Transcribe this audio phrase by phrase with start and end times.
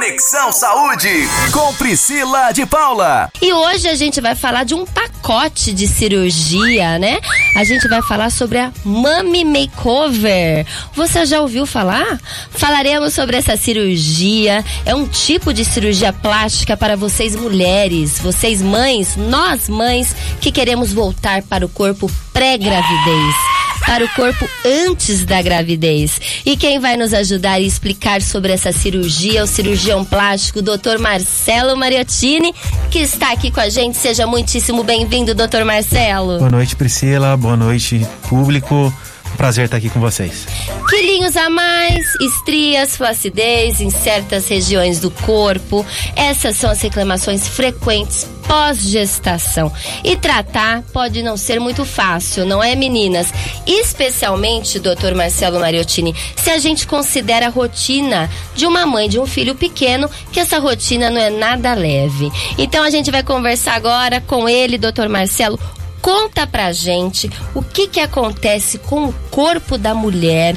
[0.00, 3.30] Conexão Saúde com Priscila de Paula.
[3.42, 7.20] E hoje a gente vai falar de um pacote de cirurgia, né?
[7.54, 10.66] A gente vai falar sobre a Mummy Makeover.
[10.94, 12.18] Você já ouviu falar?
[12.50, 14.64] Falaremos sobre essa cirurgia.
[14.86, 20.94] É um tipo de cirurgia plástica para vocês mulheres, vocês mães, nós mães que queremos
[20.94, 26.20] voltar para o corpo pré-gravidez para o corpo antes da gravidez.
[26.44, 30.98] E quem vai nos ajudar e explicar sobre essa cirurgia o cirurgião plástico, Dr.
[30.98, 32.54] Marcelo Mariottini,
[32.90, 33.96] que está aqui com a gente.
[33.96, 35.64] Seja muitíssimo bem-vindo, Dr.
[35.64, 36.38] Marcelo.
[36.38, 37.36] Boa noite, Priscila.
[37.36, 38.92] Boa noite, público.
[39.40, 40.46] Prazer estar aqui com vocês.
[40.86, 45.82] Quilinhos a mais, estrias, flacidez em certas regiões do corpo.
[46.14, 49.72] Essas são as reclamações frequentes pós-gestação.
[50.04, 53.32] E tratar pode não ser muito fácil, não é, meninas?
[53.66, 59.24] Especialmente, doutor Marcelo Mariottini, se a gente considera a rotina de uma mãe de um
[59.24, 62.30] filho pequeno, que essa rotina não é nada leve.
[62.58, 65.58] Então a gente vai conversar agora com ele, doutor Marcelo,
[66.00, 70.56] Conta pra gente o que que acontece com o corpo da mulher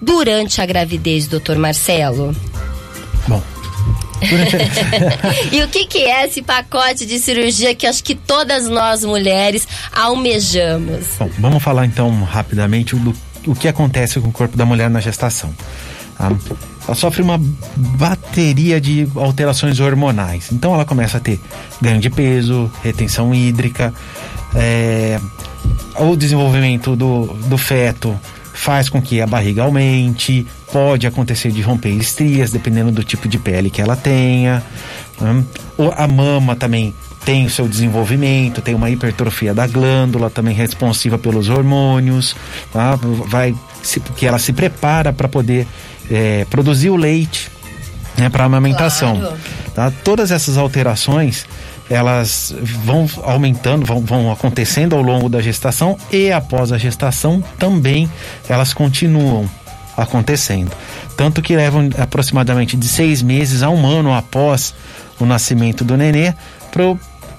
[0.00, 2.34] durante a gravidez, doutor Marcelo.
[3.26, 3.42] Bom.
[5.50, 9.66] e o que, que é esse pacote de cirurgia que acho que todas nós mulheres
[9.92, 11.06] almejamos?
[11.18, 13.14] Bom, vamos falar então rapidamente do
[13.46, 15.54] o que acontece com o corpo da mulher na gestação.
[16.20, 16.30] Tá?
[16.86, 17.40] Ela sofre uma
[17.76, 20.52] bateria de alterações hormonais.
[20.52, 21.40] Então ela começa a ter
[21.80, 23.94] ganho de peso, retenção hídrica,
[24.54, 25.18] é,
[25.98, 28.18] o desenvolvimento do, do feto
[28.52, 33.38] faz com que a barriga aumente, pode acontecer de romper estrias, dependendo do tipo de
[33.38, 34.62] pele que ela tenha.
[35.18, 35.44] Né?
[35.96, 41.48] A mama também tem o seu desenvolvimento, tem uma hipertrofia da glândula, também responsiva pelos
[41.48, 42.36] hormônios,
[42.72, 42.98] tá?
[43.26, 45.66] vai se, que ela se prepara para poder
[46.10, 47.50] é, produzir o leite
[48.16, 49.18] né, para amamentação.
[49.18, 49.36] Claro.
[49.74, 49.92] Tá?
[50.04, 51.46] Todas essas alterações
[51.88, 58.08] elas vão aumentando, vão, vão acontecendo ao longo da gestação e após a gestação também
[58.48, 59.50] elas continuam
[59.96, 60.70] acontecendo.
[61.16, 64.72] Tanto que levam aproximadamente de seis meses a um ano após
[65.18, 66.32] o nascimento do nenê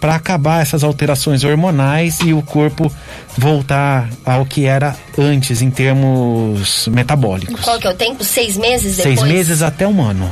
[0.01, 2.91] para acabar essas alterações hormonais e o corpo
[3.37, 7.61] voltar ao que era antes em termos metabólicos.
[7.61, 8.23] Qual que é o tempo?
[8.23, 9.19] Seis meses depois?
[9.19, 10.29] Seis meses até um ano.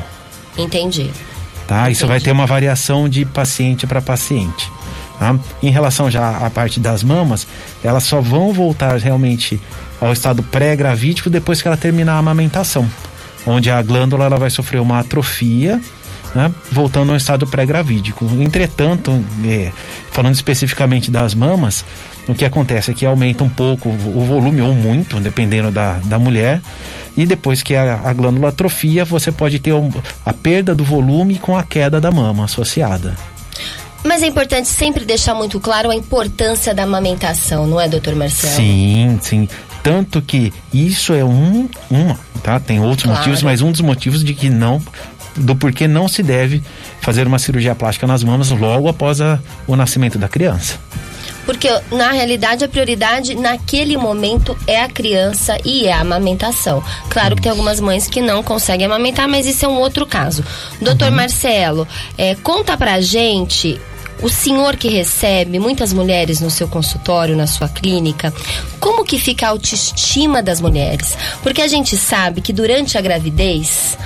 [0.57, 1.11] Entendi.
[1.67, 1.87] Tá?
[1.87, 4.71] Isso vai ter uma variação de paciente para paciente.
[5.19, 5.37] Tá?
[5.61, 7.45] Em relação já à parte das mamas,
[7.83, 9.61] elas só vão voltar realmente
[10.01, 12.89] ao estado pré-gravídico depois que ela terminar a amamentação,
[13.45, 15.79] onde a glândula ela vai sofrer uma atrofia,
[16.35, 16.51] né?
[16.71, 18.25] voltando ao estado pré-gravídico.
[18.39, 19.71] Entretanto, é,
[20.11, 21.83] falando especificamente das mamas,
[22.27, 26.19] o que acontece é que aumenta um pouco o volume, ou muito, dependendo da, da
[26.19, 26.61] mulher,
[27.17, 29.89] e depois que a, a glândula atrofia, você pode ter um,
[30.25, 33.15] a perda do volume com a queda da mama associada.
[34.03, 38.53] Mas é importante sempre deixar muito claro a importância da amamentação, não é, doutor Marcelo?
[38.53, 39.49] Sim, sim.
[39.83, 42.59] Tanto que isso é um, uma, tá?
[42.59, 43.19] Tem outros claro.
[43.19, 44.81] motivos, mas um dos motivos de que não
[45.39, 46.61] do porquê não se deve
[47.01, 50.77] fazer uma cirurgia plástica nas mamas logo após a, o nascimento da criança.
[51.45, 56.83] Porque na realidade a prioridade naquele momento é a criança e é a amamentação.
[57.09, 60.43] Claro que tem algumas mães que não conseguem amamentar, mas isso é um outro caso.
[60.79, 61.15] Doutor uhum.
[61.15, 63.81] Marcelo, é, conta pra gente
[64.21, 68.33] o senhor que recebe muitas mulheres no seu consultório, na sua clínica,
[68.79, 71.17] como que fica a autoestima das mulheres?
[71.41, 73.97] Porque a gente sabe que durante a gravidez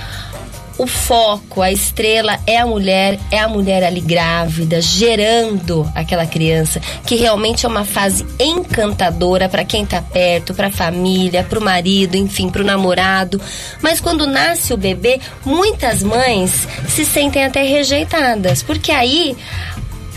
[0.78, 6.80] o foco, a estrela é a mulher, é a mulher ali grávida, gerando aquela criança,
[7.06, 11.64] que realmente é uma fase encantadora para quem tá perto, para a família, para o
[11.64, 13.40] marido, enfim, para o namorado.
[13.82, 19.38] Mas quando nasce o bebê, muitas mães se sentem até rejeitadas, porque aí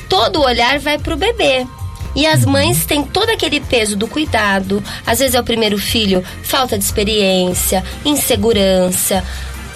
[0.09, 1.67] todo o olhar vai para o bebê.
[2.15, 4.83] E as mães têm todo aquele peso do cuidado.
[5.07, 9.23] Às vezes é o primeiro filho, falta de experiência, insegurança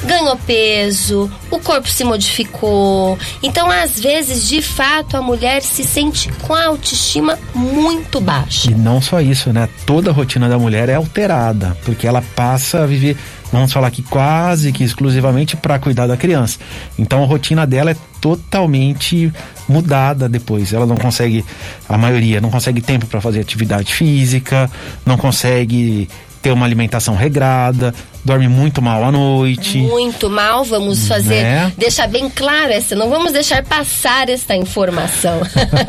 [0.04, 3.18] ganhou peso, o corpo se modificou.
[3.42, 8.70] Então, às vezes, de fato, a mulher se sente com a autoestima muito baixa.
[8.70, 9.68] E não só isso, né?
[9.84, 13.16] Toda a rotina da mulher é alterada, porque ela passa a viver,
[13.52, 16.58] vamos falar aqui, quase que exclusivamente para cuidar da criança.
[16.98, 19.32] Então, a rotina dela é totalmente
[19.68, 20.72] mudada depois.
[20.72, 21.44] Ela não consegue,
[21.88, 24.70] a maioria, não consegue tempo para fazer atividade física,
[25.04, 26.08] não consegue
[26.42, 27.94] ter uma alimentação regrada,
[28.24, 29.78] dorme muito mal à noite.
[29.78, 31.72] Muito mal, vamos fazer, Né?
[31.76, 35.40] deixar bem claro essa, não vamos deixar passar esta informação.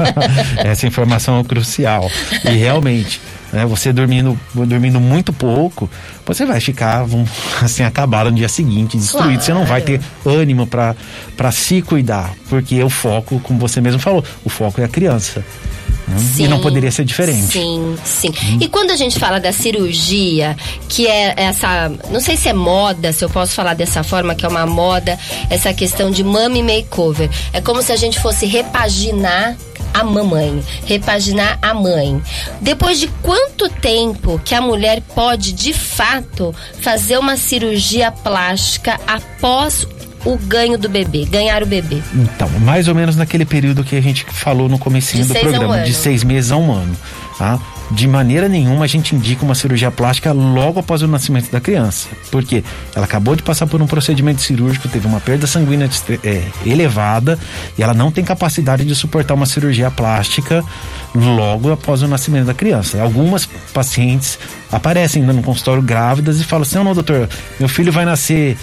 [0.58, 2.10] Essa informação é crucial.
[2.46, 3.20] E realmente,
[3.52, 5.90] né, você dormindo, dormindo muito pouco,
[6.26, 7.06] você vai ficar
[7.62, 9.28] assim acabado no dia seguinte, destruído.
[9.28, 9.42] Claro.
[9.42, 14.24] Você não vai ter ânimo para se cuidar, porque o foco, como você mesmo falou,
[14.44, 15.44] o foco é a criança.
[16.08, 16.18] Né?
[16.38, 17.54] E não poderia ser diferente.
[17.54, 18.32] Sim, sim.
[18.60, 20.56] E quando a gente fala da cirurgia,
[20.88, 24.46] que é essa, não sei se é moda, se eu posso falar dessa forma, que
[24.46, 25.18] é uma moda,
[25.50, 27.30] essa questão de mummy makeover.
[27.54, 29.56] É como se a gente fosse repaginar
[29.94, 32.22] a mamãe, repaginar a mãe.
[32.62, 39.86] Depois de quanto tempo que a mulher pode, de fato, fazer uma cirurgia plástica após
[40.26, 42.02] o ganho do bebê, ganhar o bebê?
[42.14, 45.46] Então, mais ou menos naquele período que a gente falou no comecinho De do seis
[45.46, 46.96] a um programa, de seis meses a um ano.
[47.38, 47.60] Tá?
[47.90, 52.08] De maneira nenhuma a gente indica uma cirurgia plástica logo após o nascimento da criança.
[52.30, 52.64] Porque
[52.96, 55.90] ela acabou de passar por um procedimento cirúrgico, teve uma perda sanguínea
[56.24, 57.40] é, elevada
[57.78, 60.64] e ela não tem capacidade de suportar uma cirurgia plástica
[61.16, 63.02] logo após o nascimento da criança.
[63.02, 64.38] Algumas pacientes
[64.72, 67.28] aparecem ainda no consultório grávidas e falam assim: não, doutor,
[67.60, 68.58] meu filho vai nascer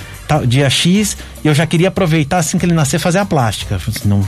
[0.46, 3.76] dia X e eu já queria aproveitar assim que ele nascer fazer a plástica.
[3.76, 4.20] Assim, não,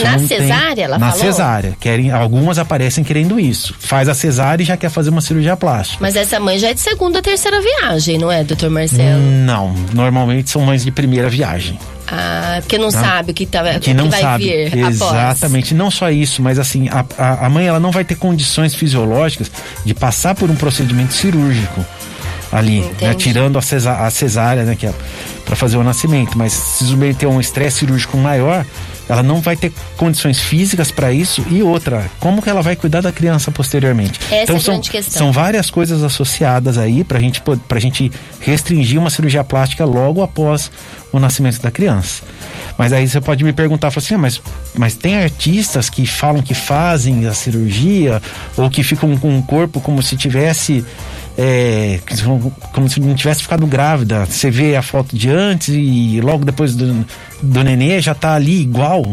[0.00, 1.24] Na não tem- cesárea, ela Na falou?
[1.26, 1.76] cesárea.
[1.78, 3.74] Querem, algumas aparecem querendo isso.
[3.78, 5.98] Faz a cesárea e já quer fazer uma cirurgia plástica.
[6.00, 9.20] Mas essa mãe já é de segunda, terceira viagem, não é, doutor Marcelo?
[9.44, 11.78] Não, normalmente são mães de primeira viagem.
[12.14, 13.00] Ah, porque não Tá.
[13.00, 14.44] sabe o que, tá, Que não vai sabe.
[14.68, 15.00] vir após.
[15.00, 15.72] Exatamente.
[15.74, 19.50] Não só isso, mas assim, a, a, a mãe ela não vai ter condições fisiológicas
[19.84, 21.82] de passar por um procedimento cirúrgico
[22.52, 24.92] ali, né, tirando a, cesá a cesárea, né, que é
[25.44, 26.36] para fazer o nascimento.
[26.36, 28.64] Mas se submeter a um estresse cirúrgico maior,
[29.08, 31.44] ela não vai ter condições físicas para isso.
[31.50, 34.20] E outra, como que ela vai cuidar da criança posteriormente?
[34.30, 38.10] Essa então é a são, são várias coisas associadas aí pra gente, pra gente
[38.40, 40.70] restringir uma cirurgia plástica logo após
[41.12, 42.22] o nascimento da criança.
[42.78, 44.40] Mas aí você pode me perguntar, assim, "Ah, mas,
[44.74, 48.22] mas tem artistas que falam que fazem a cirurgia
[48.56, 50.84] ou que ficam com o corpo como se tivesse.
[51.44, 51.98] É,
[52.72, 54.24] como se não tivesse ficado grávida.
[54.26, 57.04] Você vê a foto de antes e logo depois do,
[57.42, 59.04] do nenê já tá ali igual,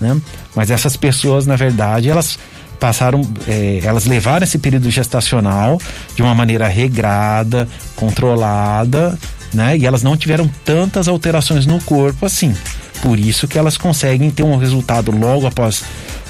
[0.00, 0.20] né?
[0.56, 2.36] Mas essas pessoas, na verdade, elas
[2.80, 5.80] passaram, é, elas levaram esse período gestacional
[6.16, 9.16] de uma maneira regrada, controlada,
[9.54, 9.78] né?
[9.78, 12.56] E elas não tiveram tantas alterações no corpo assim.
[13.02, 15.84] Por isso que elas conseguem ter um resultado logo após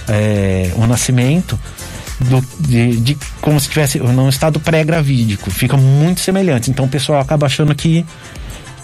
[0.06, 1.58] é, o nascimento
[2.20, 5.50] do- de, de como se tivesse num estado pré-gravídico.
[5.50, 6.70] Fica muito semelhante.
[6.70, 8.04] Então o pessoal acaba achando que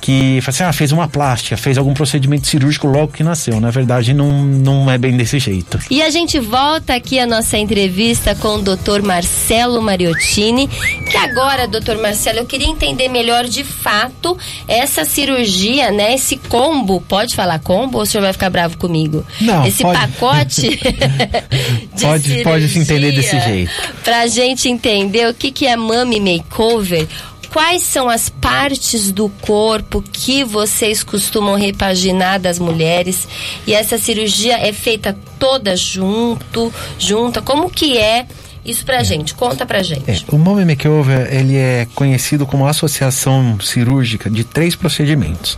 [0.05, 3.59] que assim, ah, fez uma plástica, fez algum procedimento cirúrgico logo que nasceu.
[3.59, 5.79] Na verdade, não, não é bem desse jeito.
[5.91, 9.01] E a gente volta aqui a nossa entrevista com o Dr.
[9.03, 14.37] Marcelo Mariottini, que agora, doutor Marcelo, eu queria entender melhor de fato
[14.69, 16.13] essa cirurgia, né?
[16.15, 19.25] Esse combo, pode falar combo ou o senhor vai ficar bravo comigo?
[19.41, 19.99] Não, Esse pode.
[19.99, 20.69] pacote
[21.97, 23.71] de Pode- pode se entender desse jeito.
[24.05, 27.07] Pra gente entender o que, que é mummy makeover,
[27.55, 33.29] quais são as partes do corpo que vocês costumam repaginar das mulheres
[33.65, 38.27] e essa cirurgia é feita toda junto, junta, como que é
[38.65, 39.35] isso pra gente?
[39.35, 40.11] Conta pra gente.
[40.11, 45.57] É, o Mommy Makeover ele é conhecido como associação cirúrgica de três procedimentos: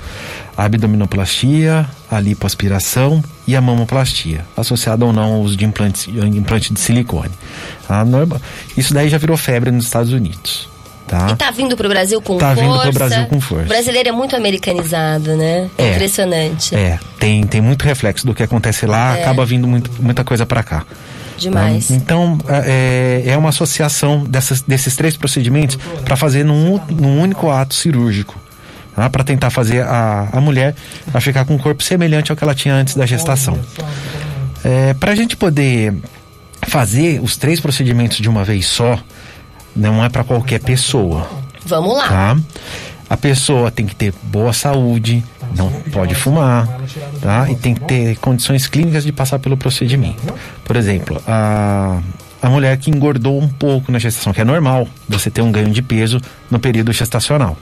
[0.54, 6.74] a abdominoplastia, a lipoaspiração e a mamoplastia, associada ou não ao uso de implantes, implante
[6.74, 7.30] de silicone.
[8.06, 8.42] Norma-
[8.76, 10.68] Isso daí já virou febre nos Estados Unidos.
[11.06, 11.28] Tá?
[11.30, 12.62] E tá vindo pro Brasil com Tá força.
[12.62, 13.64] vindo pro Brasil com força.
[13.64, 15.70] O brasileiro é muito americanizado, né?
[15.78, 15.92] É.
[15.92, 16.74] Impressionante.
[16.74, 19.22] É, tem, tem muito reflexo do que acontece lá, É.
[19.22, 20.84] acaba vindo muito, muita coisa para cá.
[21.38, 21.88] Demais.
[21.88, 21.94] Tá?
[21.94, 27.74] Então, é, é uma associação dessas, desses três procedimentos para fazer num, num único ato
[27.74, 28.34] cirúrgico.
[28.96, 29.08] Tá?
[29.08, 30.74] Para tentar fazer a, a mulher
[31.14, 33.56] a ficar com um corpo semelhante ao que ela tinha antes da gestação.
[34.64, 35.94] É, para a gente poder
[36.66, 38.98] fazer os três procedimentos de uma vez só,
[39.76, 41.28] não é para qualquer pessoa
[41.64, 42.08] Vamos lá.
[42.08, 42.36] tá?
[43.08, 45.22] A pessoa tem que ter boa saúde,
[45.56, 46.66] não pode fumar,
[47.20, 47.48] tá?
[47.48, 50.20] E tem que ter condições clínicas de passar pelo procedimento.
[50.64, 52.00] Por exemplo, a,
[52.40, 55.70] a mulher que engordou um pouco na gestação, que é normal você ter um ganho
[55.70, 57.56] de peso no período gestacional,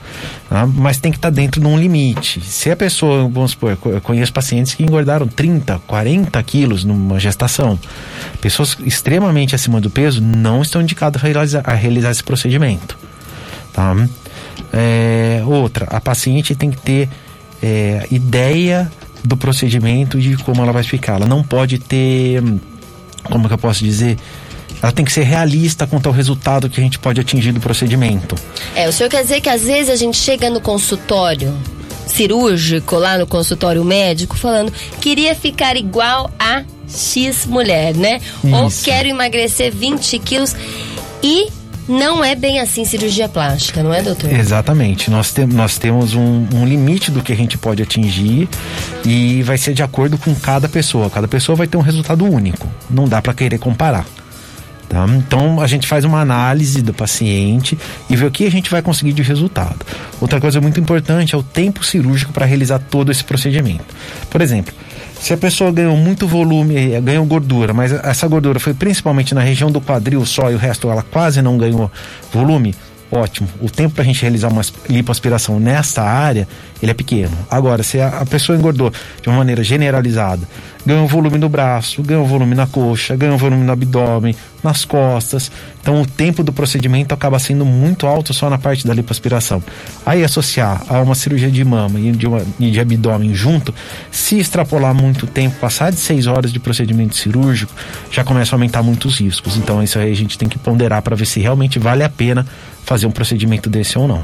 [0.49, 0.65] tá?
[0.67, 2.41] mas tem que estar dentro de um limite.
[2.41, 7.79] Se a pessoa, vamos supor, eu conheço pacientes que engordaram 30, 40 quilos numa gestação,
[8.41, 13.05] pessoas extremamente acima do peso não estão indicadas a realizar, a realizar esse procedimento
[13.75, 13.93] tá?
[14.71, 17.09] É, outra, a paciente tem que ter
[17.61, 18.89] é, ideia
[19.23, 21.15] do procedimento de como ela vai ficar.
[21.15, 22.41] Ela não pode ter,
[23.23, 24.17] como que eu posso dizer,
[24.85, 28.35] ela tem que ser realista quanto ao resultado que a gente pode atingir do procedimento.
[28.75, 31.57] É, o senhor quer dizer que às vezes a gente chega no consultório
[32.05, 38.21] cirúrgico, lá no consultório médico, falando queria ficar igual a X mulher, né?
[38.43, 38.55] Isso.
[38.55, 40.55] Ou quero emagrecer 20 quilos
[41.23, 41.47] e
[41.89, 44.31] não é bem assim cirurgia plástica, não é, doutor?
[44.31, 45.09] Exatamente.
[45.09, 48.47] Nós, te, nós temos um, um, limite do que a gente pode atingir
[49.03, 51.09] e vai ser de acordo com cada pessoa.
[51.09, 52.69] Cada pessoa vai ter um resultado único.
[52.87, 54.05] Não dá para querer comparar.
[54.87, 55.05] Tá?
[55.17, 57.77] Então a gente faz uma análise do paciente
[58.09, 59.85] e vê o que a gente vai conseguir de resultado.
[60.21, 63.85] Outra coisa muito importante é o tempo cirúrgico para realizar todo esse procedimento.
[64.29, 64.73] Por exemplo,
[65.19, 69.41] se a pessoa ganhou muito volume, eh, ganhou gordura, mas essa gordura foi principalmente na
[69.41, 71.91] região do quadril só e o resto ela quase não ganhou
[72.31, 72.75] volume,
[73.11, 73.47] ótimo.
[73.61, 76.47] O tempo para a gente realizar uma lipoaspiração nessa área,
[76.81, 77.35] ele é pequeno.
[77.49, 80.47] Agora, se a, pessoa engordou de uma maneira generalizada,
[80.85, 85.51] ganhou volume no braço, ganhou volume na coxa, ganhou volume no abdômen, nas costas.
[85.81, 89.63] Então o tempo do procedimento acaba sendo muito alto só na parte da lipoaspiração.
[90.05, 93.73] Aí associar a uma cirurgia de mama e de, uma, e de abdômen junto,
[94.11, 97.73] se extrapolar muito tempo, passar de seis horas de procedimento cirúrgico,
[98.11, 99.57] já começa a aumentar muitos riscos.
[99.57, 102.45] Então isso aí a gente tem que ponderar para ver se realmente vale a pena
[102.85, 104.23] fazer um procedimento desse ou não.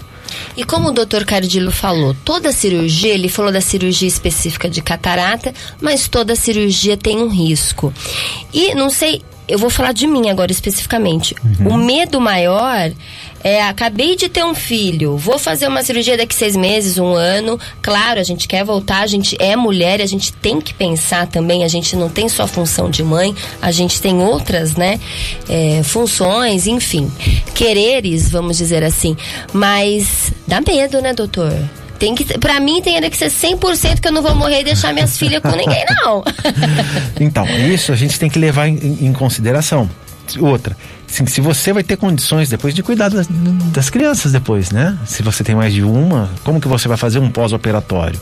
[0.55, 5.53] E como o doutor Cardilo falou, toda cirurgia, ele falou da cirurgia específica de catarata,
[5.81, 7.93] mas toda cirurgia tem um risco.
[8.53, 11.35] E não sei, eu vou falar de mim agora especificamente.
[11.43, 11.73] Uhum.
[11.73, 12.91] O medo maior
[13.43, 17.59] é, acabei de ter um filho, vou fazer uma cirurgia daqui seis meses, um ano.
[17.81, 21.63] Claro, a gente quer voltar, a gente é mulher, a gente tem que pensar também,
[21.63, 24.99] a gente não tem só função de mãe, a gente tem outras, né,
[25.49, 27.11] é, funções, enfim,
[27.53, 29.15] quereres, vamos dizer assim.
[29.53, 31.53] Mas dá medo, né, doutor?
[31.97, 34.91] Tem que, pra mim tem que ser 100% que eu não vou morrer e deixar
[34.91, 36.23] minhas filhas com ninguém, não.
[37.21, 39.87] então, isso a gente tem que levar em, em consideração.
[40.39, 40.75] Outra,
[41.11, 43.27] assim, se você vai ter condições depois de cuidar das,
[43.71, 44.97] das crianças depois, né?
[45.05, 48.19] Se você tem mais de uma, como que você vai fazer um pós-operatório?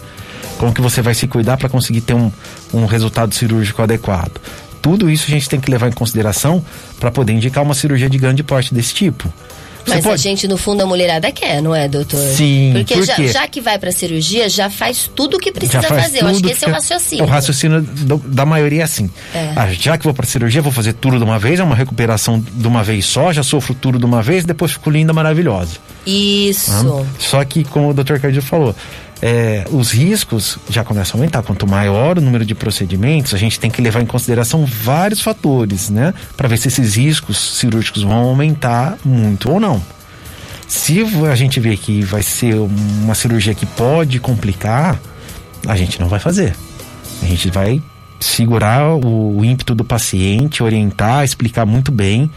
[0.58, 2.32] Como que você vai se cuidar para conseguir ter um,
[2.74, 4.42] um resultado cirúrgico adequado?
[4.82, 6.64] Tudo isso a gente tem que levar em consideração
[7.00, 9.32] para poder indicar uma cirurgia de grande porte desse tipo.
[9.90, 10.14] Mas pode...
[10.14, 12.20] a gente, no fundo, a mulherada quer, não é, doutor?
[12.20, 12.72] Sim.
[12.74, 16.22] Porque por já, já, que vai pra cirurgia, já faz tudo o que precisa fazer.
[16.24, 17.26] Eu acho que esse é o raciocínio.
[17.26, 19.10] O raciocínio do, da maioria é assim.
[19.34, 19.54] É.
[19.56, 22.40] Ah, já que vou pra cirurgia, vou fazer tudo de uma vez, é uma recuperação
[22.40, 25.78] de uma vez só, já sofro tudo de uma vez, depois fico linda, maravilhosa.
[26.10, 26.72] Isso.
[26.72, 28.76] Ah, só que, como o doutor Cardio falou,
[29.22, 31.44] é, os riscos já começam a aumentar.
[31.44, 35.90] Quanto maior o número de procedimentos, a gente tem que levar em consideração vários fatores,
[35.90, 36.14] né?
[36.36, 39.82] Para ver se esses riscos cirúrgicos vão aumentar muito ou não.
[40.68, 45.00] Se a gente vê que vai ser uma cirurgia que pode complicar,
[45.68, 46.56] a gente não vai fazer.
[47.22, 47.82] A gente vai
[48.20, 52.30] segurar o, o ímpeto do paciente, orientar, explicar muito bem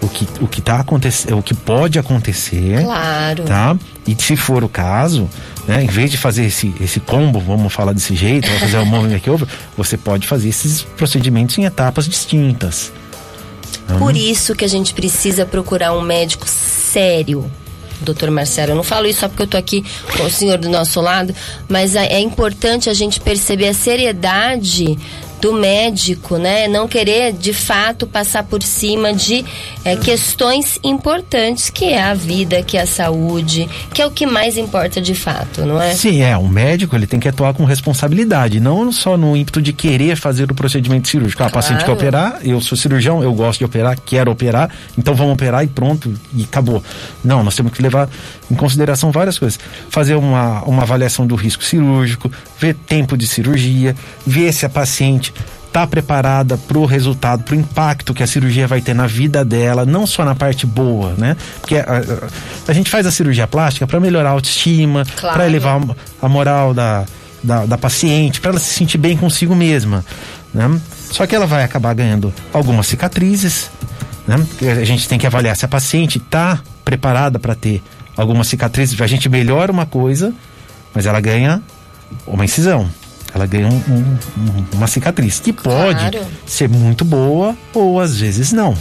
[0.00, 2.82] o que, o que tá acontecendo, o que pode acontecer.
[2.82, 3.44] Claro.
[3.44, 3.76] Tá?
[4.06, 5.28] E se for o caso,
[5.66, 9.12] né, em vez de fazer esse, esse combo, vamos falar desse jeito, fazer o moving
[9.12, 12.92] makeover, você pode fazer esses procedimentos em etapas distintas.
[13.98, 17.48] Por isso que a gente precisa procurar um médico sério,
[18.00, 18.72] doutor Marcelo.
[18.72, 19.84] Eu não falo isso só porque eu tô aqui
[20.16, 21.34] com o senhor do nosso lado,
[21.68, 24.98] mas é, é importante a gente perceber a seriedade
[25.40, 26.66] do médico, né?
[26.68, 29.44] Não querer de fato passar por cima de
[29.84, 34.26] é, questões importantes que é a vida, que é a saúde, que é o que
[34.26, 35.94] mais importa de fato, não é?
[35.94, 36.36] Sim, é.
[36.36, 40.50] O médico ele tem que atuar com responsabilidade, não só no ímpeto de querer fazer
[40.50, 41.42] o procedimento cirúrgico.
[41.42, 41.54] Ah, claro.
[41.54, 45.64] paciente quer operar, eu sou cirurgião, eu gosto de operar, quero operar, então vamos operar
[45.64, 46.82] e pronto, e acabou.
[47.24, 48.08] Não, nós temos que levar
[48.50, 49.58] em consideração várias coisas.
[49.90, 53.94] Fazer uma, uma avaliação do risco cirúrgico, ver tempo de cirurgia,
[54.26, 55.32] ver se a paciente
[55.76, 59.44] está preparada para o resultado, para o impacto que a cirurgia vai ter na vida
[59.44, 61.36] dela, não só na parte boa, né?
[61.60, 65.36] Porque a, a, a gente faz a cirurgia plástica para melhorar a autoestima, claro.
[65.36, 65.82] para elevar
[66.22, 67.04] a moral da,
[67.42, 70.02] da, da paciente, para ela se sentir bem consigo mesma,
[70.54, 70.80] né?
[71.10, 73.70] Só que ela vai acabar ganhando algumas cicatrizes,
[74.26, 74.36] né?
[74.80, 77.82] A gente tem que avaliar se a paciente está preparada para ter
[78.16, 79.00] algumas cicatrizes.
[79.00, 80.32] A gente melhora uma coisa,
[80.94, 81.62] mas ela ganha
[82.26, 82.88] uma incisão
[83.36, 86.26] ela ganha um, um, uma cicatriz que pode claro.
[86.46, 88.74] ser muito boa ou às vezes não.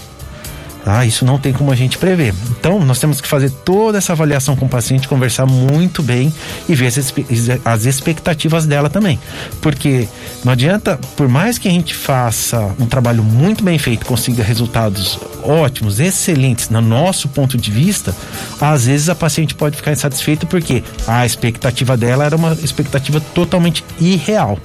[0.85, 2.33] Ah, isso não tem como a gente prever.
[2.51, 6.31] Então, nós temos que fazer toda essa avaliação com o paciente, conversar muito bem
[6.69, 6.91] e ver
[7.65, 9.19] as expectativas dela também.
[9.61, 10.07] Porque
[10.43, 15.19] não adianta, por mais que a gente faça um trabalho muito bem feito, consiga resultados
[15.43, 18.15] ótimos, excelentes, no nosso ponto de vista,
[18.61, 23.83] às vezes a paciente pode ficar insatisfeita porque a expectativa dela era uma expectativa totalmente
[23.99, 24.59] irreal.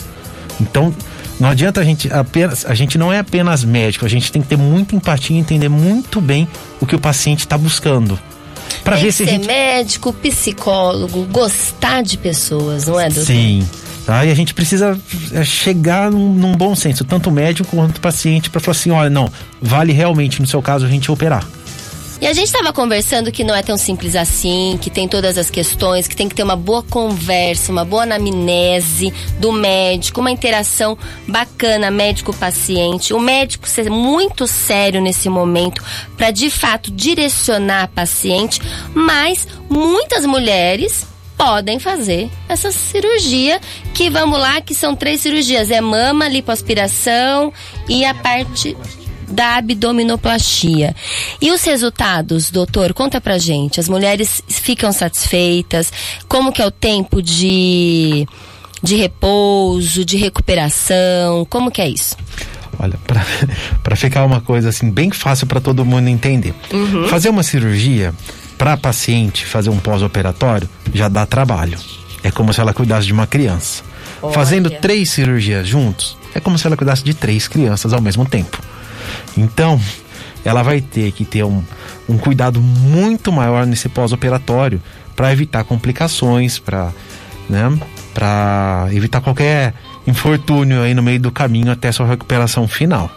[0.61, 0.95] Então,
[1.41, 4.49] Não adianta a gente apenas, a gente não é apenas médico, a gente tem que
[4.49, 6.47] ter muita empatia e entender muito bem
[6.79, 8.19] o que o paciente está buscando.
[8.85, 9.47] Para ver se ser a gente...
[9.47, 13.25] médico, psicólogo, gostar de pessoas, não é, doutor?
[13.25, 13.67] Sim.
[14.05, 14.25] Tá?
[14.25, 14.99] E a gente precisa
[15.33, 19.31] é, chegar num, num bom senso, tanto médico quanto paciente, para falar assim: olha, não,
[19.61, 21.47] vale realmente no seu caso a gente operar.
[22.21, 25.49] E a gente estava conversando que não é tão simples assim, que tem todas as
[25.49, 30.99] questões, que tem que ter uma boa conversa, uma boa anamnese do médico, uma interação
[31.27, 33.15] bacana médico-paciente.
[33.15, 35.83] O médico ser muito sério nesse momento
[36.15, 38.61] para de fato direcionar a paciente,
[38.95, 41.07] mas muitas mulheres
[41.39, 43.59] podem fazer essa cirurgia
[43.95, 47.51] que vamos lá que são três cirurgias é mama lipoaspiração
[47.89, 48.77] e a parte
[49.31, 50.95] da abdominoplastia.
[51.41, 53.81] E os resultados, doutor, conta pra gente.
[53.81, 55.93] As mulheres ficam satisfeitas?
[56.29, 58.27] Como que é o tempo de,
[58.83, 61.47] de repouso, de recuperação?
[61.49, 62.17] Como que é isso?
[62.79, 62.99] Olha,
[63.83, 66.55] para ficar uma coisa assim bem fácil para todo mundo entender.
[66.73, 67.07] Uhum.
[67.09, 68.15] Fazer uma cirurgia
[68.61, 71.79] para paciente fazer um pós-operatório já dá trabalho.
[72.23, 73.83] É como se ela cuidasse de uma criança.
[74.21, 74.35] Olha.
[74.35, 78.61] Fazendo três cirurgias juntos, é como se ela cuidasse de três crianças ao mesmo tempo.
[79.37, 79.81] Então,
[80.45, 81.63] ela vai ter que ter um,
[82.09, 84.81] um cuidado muito maior nesse pós-operatório
[85.15, 86.93] para evitar complicações, para
[87.49, 87.79] né,
[88.93, 89.75] evitar qualquer
[90.07, 93.11] infortúnio aí no meio do caminho até sua recuperação final.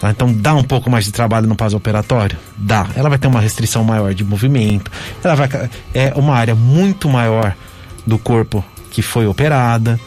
[0.00, 0.10] Tá?
[0.10, 2.38] Então dá um pouco mais de trabalho no pós-operatório?
[2.56, 2.86] Dá.
[2.94, 4.90] Ela vai ter uma restrição maior de movimento,
[5.22, 5.48] ela vai
[5.92, 7.54] é uma área muito maior
[8.06, 9.98] do corpo que foi operada,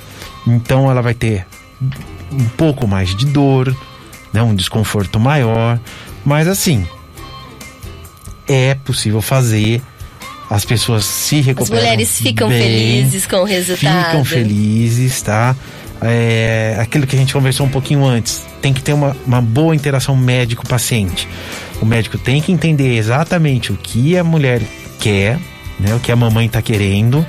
[0.45, 1.45] então ela vai ter
[2.31, 3.75] um pouco mais de dor,
[4.33, 5.79] né, um desconforto maior,
[6.25, 6.85] mas assim
[8.47, 9.81] é possível fazer
[10.49, 11.77] as pessoas se recuperam.
[11.77, 14.05] As mulheres ficam bem, felizes com o resultado.
[14.05, 15.55] Ficam felizes, tá?
[16.01, 19.75] É, aquilo que a gente conversou um pouquinho antes, tem que ter uma, uma boa
[19.75, 21.27] interação médico-paciente.
[21.81, 24.61] O médico tem que entender exatamente o que a mulher
[24.99, 25.37] quer,
[25.79, 27.25] né, o que a mamãe está querendo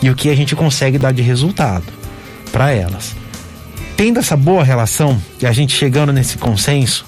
[0.00, 1.84] e o que a gente consegue dar de resultado
[2.50, 3.21] para elas
[4.02, 7.06] tendo essa boa relação e a gente chegando nesse consenso,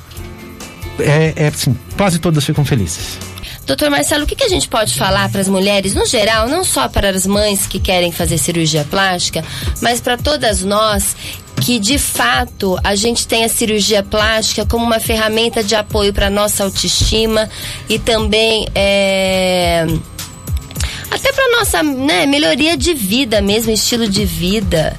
[1.00, 3.18] é, é assim, quase todas ficam felizes.
[3.66, 6.62] Doutor Marcelo, o que, que a gente pode falar para as mulheres, no geral, não
[6.62, 9.44] só para as mães que querem fazer cirurgia plástica,
[9.82, 11.16] mas para todas nós
[11.60, 16.30] que de fato a gente tem a cirurgia plástica como uma ferramenta de apoio para
[16.30, 17.50] nossa autoestima
[17.88, 19.84] e também é,
[21.10, 24.96] até para nossa né, melhoria de vida mesmo, estilo de vida.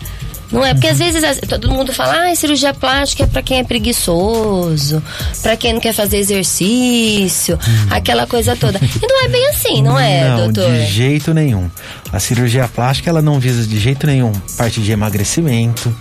[0.52, 0.74] Não é?
[0.74, 5.02] Porque às vezes todo mundo fala, ah, cirurgia plástica é pra quem é preguiçoso,
[5.42, 7.88] pra quem não quer fazer exercício, hum.
[7.90, 8.80] aquela coisa toda.
[8.80, 10.72] E não é bem assim, não é, não, doutor?
[10.72, 11.70] De jeito nenhum.
[12.12, 15.94] A cirurgia plástica ela não visa de jeito nenhum parte de emagrecimento,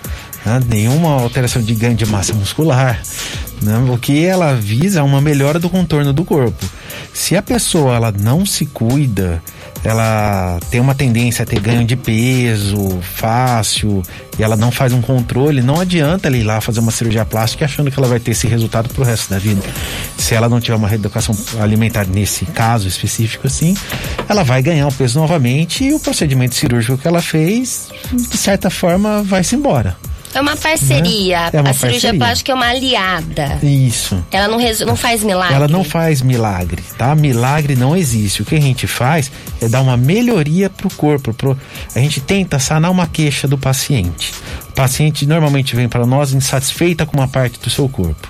[0.44, 0.61] né?
[0.68, 3.00] nenhuma alteração de ganho de massa muscular.
[3.62, 3.78] Né?
[3.90, 6.64] O que ela visa é uma melhora do contorno do corpo.
[7.12, 9.42] Se a pessoa ela não se cuida,
[9.85, 14.03] ela tem uma tendência a ter ganho de peso fácil
[14.38, 17.66] e ela não faz um controle, não adianta ela ir lá fazer uma cirurgia plástica
[17.66, 19.62] achando que ela vai ter esse resultado pro resto da vida.
[20.16, 23.77] Se ela não tiver uma reeducação alimentar nesse caso específico assim,
[24.27, 28.70] ela vai ganhar o peso novamente e o procedimento cirúrgico que ela fez, de certa
[28.70, 29.97] forma, vai-se embora.
[30.35, 31.40] É uma parceria.
[31.42, 31.51] Né?
[31.53, 32.18] É uma a cirurgia parceria.
[32.18, 33.59] plástica é uma aliada.
[33.62, 34.23] Isso.
[34.31, 35.55] Ela não, não faz milagre.
[35.55, 37.14] Ela não faz milagre, tá?
[37.14, 38.42] Milagre não existe.
[38.42, 39.31] O que a gente faz
[39.62, 41.33] é dar uma melhoria pro corpo.
[41.33, 41.57] Pro...
[41.94, 44.35] A gente tenta sanar uma queixa do paciente.
[44.70, 48.29] O paciente normalmente vem para nós insatisfeita com uma parte do seu corpo.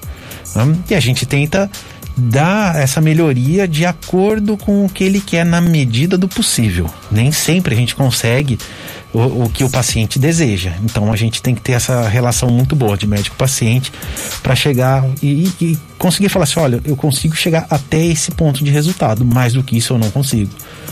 [0.53, 0.67] Tá?
[0.91, 1.71] E a gente tenta
[2.17, 6.89] dar essa melhoria de acordo com o que ele quer na medida do possível.
[7.11, 8.59] Nem sempre a gente consegue
[9.15, 10.73] o, o que o paciente deseja.
[10.83, 13.93] Então a gente tem que ter essa relação muito boa de médico-paciente
[14.43, 18.71] para chegar e, e conseguir falar assim: olha, eu consigo chegar até esse ponto de
[18.71, 20.51] resultado, mais do que isso eu não consigo.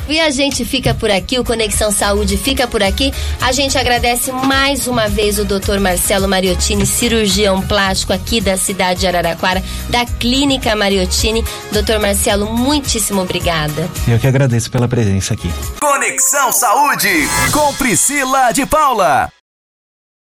[0.09, 3.13] E a gente fica por aqui, o Conexão Saúde fica por aqui.
[3.41, 5.79] A gente agradece mais uma vez o Dr.
[5.81, 11.45] Marcelo Mariottini, cirurgião plástico aqui da cidade de Araraquara, da Clínica Mariottini.
[11.71, 12.01] Dr.
[12.01, 13.89] Marcelo, muitíssimo obrigada.
[14.09, 15.51] Eu que agradeço pela presença aqui.
[15.81, 17.73] Conexão Saúde com
[18.13, 19.42] Priscila de Paula.